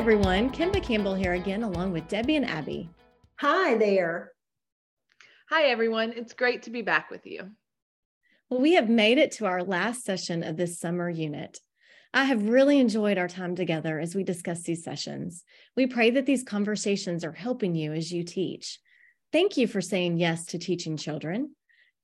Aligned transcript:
everyone. 0.00 0.48
Kimba 0.48 0.82
Campbell 0.82 1.14
here 1.14 1.34
again, 1.34 1.62
along 1.62 1.92
with 1.92 2.08
Debbie 2.08 2.36
and 2.36 2.46
Abby. 2.46 2.88
Hi 3.36 3.76
there. 3.76 4.32
Hi, 5.50 5.64
everyone. 5.64 6.14
It's 6.16 6.32
great 6.32 6.62
to 6.62 6.70
be 6.70 6.80
back 6.80 7.10
with 7.10 7.26
you. 7.26 7.50
Well, 8.48 8.62
we 8.62 8.72
have 8.76 8.88
made 8.88 9.18
it 9.18 9.32
to 9.32 9.44
our 9.44 9.62
last 9.62 10.06
session 10.06 10.42
of 10.42 10.56
this 10.56 10.80
summer 10.80 11.10
unit. 11.10 11.58
I 12.14 12.24
have 12.24 12.48
really 12.48 12.78
enjoyed 12.78 13.18
our 13.18 13.28
time 13.28 13.54
together 13.54 14.00
as 14.00 14.14
we 14.14 14.24
discuss 14.24 14.62
these 14.62 14.82
sessions. 14.82 15.44
We 15.76 15.86
pray 15.86 16.08
that 16.12 16.24
these 16.24 16.44
conversations 16.44 17.22
are 17.22 17.32
helping 17.32 17.74
you 17.74 17.92
as 17.92 18.10
you 18.10 18.24
teach. 18.24 18.78
Thank 19.34 19.58
you 19.58 19.66
for 19.66 19.82
saying 19.82 20.16
yes 20.16 20.46
to 20.46 20.58
teaching 20.58 20.96
children. 20.96 21.54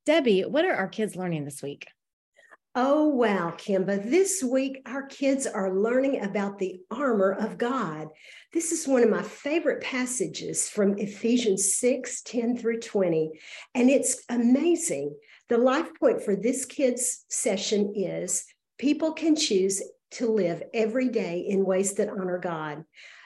Debbie, 0.04 0.42
what 0.42 0.66
are 0.66 0.74
our 0.74 0.88
kids 0.88 1.16
learning 1.16 1.46
this 1.46 1.62
week? 1.62 1.86
Oh, 2.78 3.08
wow, 3.08 3.54
Kimba. 3.56 4.10
This 4.10 4.44
week, 4.44 4.82
our 4.84 5.06
kids 5.06 5.46
are 5.46 5.74
learning 5.74 6.22
about 6.22 6.58
the 6.58 6.78
armor 6.90 7.32
of 7.32 7.56
God. 7.56 8.08
This 8.52 8.70
is 8.70 8.86
one 8.86 9.02
of 9.02 9.08
my 9.08 9.22
favorite 9.22 9.82
passages 9.82 10.68
from 10.68 10.98
Ephesians 10.98 11.74
6 11.78 12.20
10 12.20 12.58
through 12.58 12.80
20. 12.80 13.30
And 13.74 13.88
it's 13.88 14.22
amazing. 14.28 15.16
The 15.48 15.56
life 15.56 15.88
point 15.98 16.22
for 16.22 16.36
this 16.36 16.66
kids' 16.66 17.24
session 17.30 17.94
is 17.96 18.44
people 18.76 19.14
can 19.14 19.36
choose 19.36 19.82
to 20.10 20.30
live 20.30 20.62
every 20.74 21.08
day 21.08 21.46
in 21.48 21.64
ways 21.64 21.94
that 21.94 22.10
honor 22.10 22.38
God. 22.38 22.84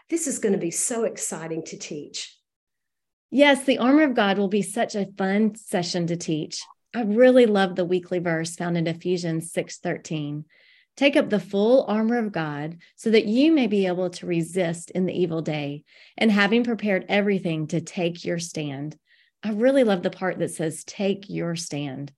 This 0.08 0.28
is 0.28 0.38
going 0.38 0.52
to 0.52 0.60
be 0.60 0.70
so 0.70 1.02
exciting 1.02 1.64
to 1.64 1.76
teach. 1.76 2.36
Yes, 3.32 3.64
the 3.64 3.78
armor 3.78 4.04
of 4.04 4.14
God 4.14 4.38
will 4.38 4.46
be 4.46 4.62
such 4.62 4.94
a 4.94 5.08
fun 5.18 5.56
session 5.56 6.06
to 6.06 6.16
teach. 6.16 6.62
I 6.92 7.02
really 7.02 7.46
love 7.46 7.76
the 7.76 7.84
weekly 7.84 8.18
verse 8.18 8.56
found 8.56 8.76
in 8.76 8.88
Ephesians 8.88 9.52
6:13. 9.52 10.44
Take 10.96 11.16
up 11.16 11.30
the 11.30 11.38
full 11.38 11.84
armor 11.84 12.18
of 12.18 12.32
God 12.32 12.78
so 12.96 13.10
that 13.10 13.26
you 13.26 13.52
may 13.52 13.68
be 13.68 13.86
able 13.86 14.10
to 14.10 14.26
resist 14.26 14.90
in 14.90 15.06
the 15.06 15.18
evil 15.18 15.40
day, 15.40 15.84
and 16.18 16.32
having 16.32 16.64
prepared 16.64 17.06
everything 17.08 17.68
to 17.68 17.80
take 17.80 18.24
your 18.24 18.40
stand. 18.40 18.98
I 19.42 19.52
really 19.52 19.84
love 19.84 20.02
the 20.02 20.10
part 20.10 20.40
that 20.40 20.50
says 20.50 20.82
take 20.82 21.30
your 21.30 21.54
stand. 21.54 22.12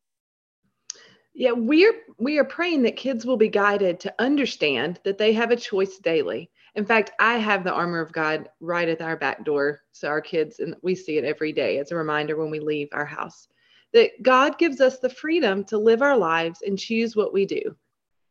Yeah, 1.34 1.52
we're 1.52 1.94
we 2.18 2.38
are 2.38 2.44
praying 2.44 2.82
that 2.82 2.96
kids 2.96 3.26
will 3.26 3.36
be 3.36 3.48
guided 3.48 4.00
to 4.00 4.14
understand 4.18 5.00
that 5.04 5.18
they 5.18 5.34
have 5.34 5.50
a 5.50 5.56
choice 5.56 5.98
daily. 5.98 6.50
In 6.74 6.86
fact, 6.86 7.12
I 7.20 7.34
have 7.34 7.62
the 7.62 7.74
armor 7.74 8.00
of 8.00 8.12
God 8.12 8.48
right 8.58 8.88
at 8.88 9.02
our 9.02 9.18
back 9.18 9.44
door, 9.44 9.82
so 9.92 10.08
our 10.08 10.22
kids 10.22 10.60
and 10.60 10.76
we 10.82 10.94
see 10.94 11.18
it 11.18 11.24
every 11.24 11.52
day 11.52 11.76
as 11.78 11.92
a 11.92 11.96
reminder 11.96 12.36
when 12.36 12.50
we 12.50 12.58
leave 12.58 12.88
our 12.92 13.04
house 13.04 13.48
that 13.92 14.22
God 14.22 14.58
gives 14.58 14.80
us 14.80 14.98
the 14.98 15.08
freedom 15.08 15.64
to 15.64 15.78
live 15.78 16.02
our 16.02 16.16
lives 16.16 16.62
and 16.62 16.78
choose 16.78 17.14
what 17.14 17.32
we 17.32 17.46
do. 17.46 17.76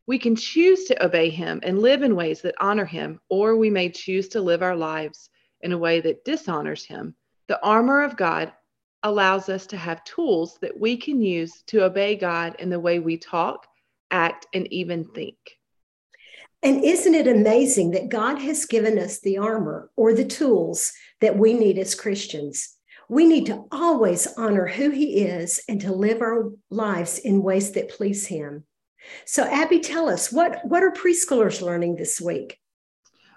We 0.08 0.18
can 0.18 0.36
choose 0.36 0.86
to 0.86 1.06
obey 1.06 1.30
Him 1.30 1.62
and 1.64 1.80
live 1.80 2.02
in 2.03 2.16
ways 2.16 2.42
that 2.42 2.56
honor 2.59 2.86
Him, 2.86 3.20
or 3.30 3.56
we 3.56 3.70
may 3.70 3.90
choose 3.90 4.30
to 4.30 4.42
live 4.42 4.64
our 4.64 4.76
lives 4.76 5.30
in 5.62 5.72
a 5.72 5.78
way 5.78 6.02
that 6.02 6.26
dishonors 6.26 6.84
Him. 6.86 7.16
The 7.48 7.62
armor 7.64 8.03
of 8.03 8.18
God 8.18 8.52
allows 9.03 9.50
us 9.50 9.68
to 9.68 9.78
have 9.78 10.03
tools 10.03 10.58
that 10.62 10.80
we 10.80 10.98
can 10.98 11.22
use 11.22 11.64
to 11.68 11.84
obey 11.84 12.16
God 12.16 12.56
in 12.59 12.70
the 12.70 12.80
way 12.80 13.00
we 13.00 13.18
talk, 13.18 13.68
act, 14.09 14.48
and 14.53 14.72
even 14.72 15.06
think. 15.06 15.38
And 16.64 16.84
isn't 16.84 17.16
it 17.16 17.28
amazing 17.28 17.92
that 17.92 18.09
God 18.09 18.38
has 18.38 18.66
given 18.66 19.00
us 19.00 19.20
the 19.20 19.40
armor 19.40 19.90
or 19.96 20.14
the 20.14 20.25
tools 20.25 20.94
that 21.20 21.38
we 21.38 21.53
need 21.53 21.80
as 21.80 21.96
Christians? 21.96 22.78
We 23.12 23.26
need 23.26 23.48
to 23.48 23.66
always 23.73 24.26
honor 24.38 24.66
who 24.66 24.90
he 24.90 25.17
is 25.17 25.62
and 25.67 25.81
to 25.81 25.92
live 25.92 26.22
our 26.22 26.50
lives 26.70 27.20
in 27.20 27.44
ways 27.44 27.73
that 27.73 27.90
please 27.90 28.26
him. 28.26 28.64
So, 29.26 29.44
Abby, 29.44 29.81
tell 29.81 30.08
us 30.08 30.31
what, 30.31 30.64
what 30.64 30.81
are 30.81 30.92
preschoolers 30.92 31.62
learning 31.62 31.98
this 31.98 32.22
week? 32.22 32.58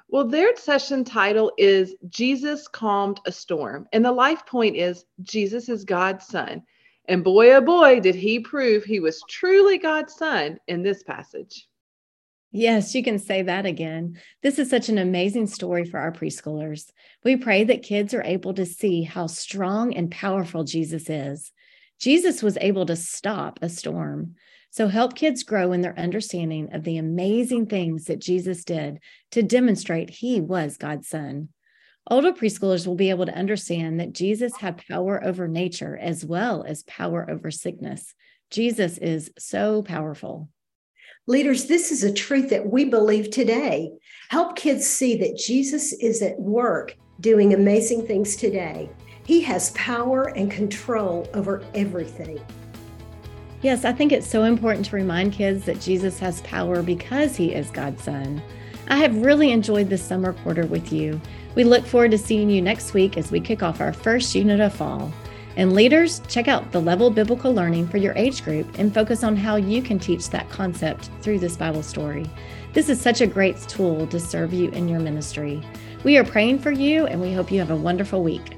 Well, 0.06 0.28
their 0.28 0.54
session 0.54 1.02
title 1.02 1.50
is 1.58 1.96
Jesus 2.08 2.68
Calmed 2.68 3.18
a 3.26 3.32
Storm. 3.32 3.88
And 3.92 4.04
the 4.04 4.12
life 4.12 4.46
point 4.46 4.76
is 4.76 5.06
Jesus 5.22 5.68
is 5.68 5.84
God's 5.84 6.28
son. 6.28 6.62
And 7.06 7.24
boy, 7.24 7.52
oh 7.54 7.60
boy, 7.60 7.98
did 7.98 8.14
he 8.14 8.38
prove 8.38 8.84
he 8.84 9.00
was 9.00 9.24
truly 9.28 9.78
God's 9.78 10.14
son 10.14 10.60
in 10.68 10.84
this 10.84 11.02
passage. 11.02 11.66
Yes, 12.56 12.94
you 12.94 13.02
can 13.02 13.18
say 13.18 13.42
that 13.42 13.66
again. 13.66 14.16
This 14.40 14.60
is 14.60 14.70
such 14.70 14.88
an 14.88 14.96
amazing 14.96 15.48
story 15.48 15.84
for 15.84 15.98
our 15.98 16.12
preschoolers. 16.12 16.88
We 17.24 17.34
pray 17.34 17.64
that 17.64 17.82
kids 17.82 18.14
are 18.14 18.22
able 18.22 18.54
to 18.54 18.64
see 18.64 19.02
how 19.02 19.26
strong 19.26 19.92
and 19.92 20.08
powerful 20.08 20.62
Jesus 20.62 21.10
is. 21.10 21.50
Jesus 21.98 22.44
was 22.44 22.56
able 22.60 22.86
to 22.86 22.94
stop 22.94 23.58
a 23.60 23.68
storm. 23.68 24.36
So 24.70 24.86
help 24.86 25.16
kids 25.16 25.42
grow 25.42 25.72
in 25.72 25.80
their 25.80 25.98
understanding 25.98 26.72
of 26.72 26.84
the 26.84 26.96
amazing 26.96 27.66
things 27.66 28.04
that 28.04 28.20
Jesus 28.20 28.62
did 28.62 29.00
to 29.32 29.42
demonstrate 29.42 30.10
he 30.10 30.40
was 30.40 30.76
God's 30.76 31.08
son. 31.08 31.48
Older 32.08 32.30
preschoolers 32.30 32.86
will 32.86 32.94
be 32.94 33.10
able 33.10 33.26
to 33.26 33.36
understand 33.36 33.98
that 33.98 34.12
Jesus 34.12 34.56
had 34.58 34.80
power 34.88 35.20
over 35.24 35.48
nature 35.48 35.98
as 36.00 36.24
well 36.24 36.62
as 36.62 36.84
power 36.84 37.28
over 37.28 37.50
sickness. 37.50 38.14
Jesus 38.52 38.96
is 38.98 39.32
so 39.36 39.82
powerful. 39.82 40.50
Leaders, 41.26 41.66
this 41.66 41.90
is 41.90 42.04
a 42.04 42.12
truth 42.12 42.50
that 42.50 42.70
we 42.70 42.84
believe 42.84 43.30
today. 43.30 43.90
Help 44.28 44.56
kids 44.56 44.86
see 44.86 45.16
that 45.16 45.38
Jesus 45.38 45.92
is 45.94 46.20
at 46.22 46.38
work 46.38 46.96
doing 47.20 47.54
amazing 47.54 48.06
things 48.06 48.36
today. 48.36 48.90
He 49.24 49.40
has 49.42 49.70
power 49.70 50.24
and 50.36 50.50
control 50.50 51.28
over 51.32 51.64
everything. 51.74 52.38
Yes, 53.62 53.86
I 53.86 53.92
think 53.92 54.12
it's 54.12 54.26
so 54.26 54.44
important 54.44 54.84
to 54.86 54.96
remind 54.96 55.32
kids 55.32 55.64
that 55.64 55.80
Jesus 55.80 56.18
has 56.18 56.42
power 56.42 56.82
because 56.82 57.34
he 57.34 57.54
is 57.54 57.70
God's 57.70 58.02
son. 58.02 58.42
I 58.88 58.98
have 58.98 59.24
really 59.24 59.50
enjoyed 59.52 59.88
this 59.88 60.02
summer 60.02 60.34
quarter 60.34 60.66
with 60.66 60.92
you. 60.92 61.18
We 61.54 61.64
look 61.64 61.86
forward 61.86 62.10
to 62.10 62.18
seeing 62.18 62.50
you 62.50 62.60
next 62.60 62.92
week 62.92 63.16
as 63.16 63.30
we 63.30 63.40
kick 63.40 63.62
off 63.62 63.80
our 63.80 63.94
first 63.94 64.34
unit 64.34 64.60
of 64.60 64.74
fall. 64.74 65.10
And 65.56 65.72
leaders, 65.72 66.20
check 66.26 66.48
out 66.48 66.72
the 66.72 66.80
Level 66.80 67.10
Biblical 67.10 67.54
Learning 67.54 67.86
for 67.86 67.98
your 67.98 68.12
age 68.16 68.42
group 68.44 68.78
and 68.78 68.92
focus 68.92 69.22
on 69.22 69.36
how 69.36 69.56
you 69.56 69.82
can 69.82 69.98
teach 69.98 70.30
that 70.30 70.50
concept 70.50 71.10
through 71.20 71.38
this 71.38 71.56
Bible 71.56 71.82
story. 71.82 72.28
This 72.72 72.88
is 72.88 73.00
such 73.00 73.20
a 73.20 73.26
great 73.26 73.60
tool 73.68 74.06
to 74.08 74.18
serve 74.18 74.52
you 74.52 74.70
in 74.70 74.88
your 74.88 74.98
ministry. 74.98 75.62
We 76.02 76.16
are 76.16 76.24
praying 76.24 76.58
for 76.58 76.72
you 76.72 77.06
and 77.06 77.20
we 77.20 77.32
hope 77.32 77.52
you 77.52 77.60
have 77.60 77.70
a 77.70 77.76
wonderful 77.76 78.22
week. 78.22 78.56